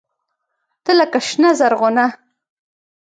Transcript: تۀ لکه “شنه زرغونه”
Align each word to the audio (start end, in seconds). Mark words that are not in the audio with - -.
تۀ 0.83 0.91
لکه 0.99 1.19
“شنه 1.27 1.49
زرغونه” 1.59 2.05